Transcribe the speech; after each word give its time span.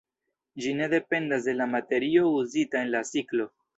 Ĝi 0.63 0.69
ne 0.77 0.87
dependas 0.93 1.45
de 1.49 1.55
la 1.59 1.67
materio 1.75 2.33
uzita 2.41 2.83
en 2.85 2.91
la 2.97 3.03
ciklo. 3.11 3.47